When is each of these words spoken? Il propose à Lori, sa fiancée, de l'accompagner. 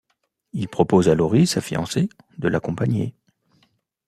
Il 0.53 0.67
propose 0.67 1.09
à 1.09 1.13
Lori, 1.13 1.45
sa 1.45 1.61
fiancée, 1.61 2.09
de 2.39 2.47
l'accompagner. 2.47 3.13